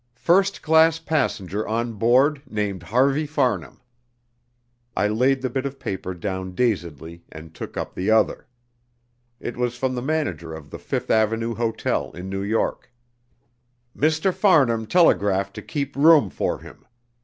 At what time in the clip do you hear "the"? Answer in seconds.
5.43-5.49, 7.93-8.09, 9.93-10.01, 10.71-10.79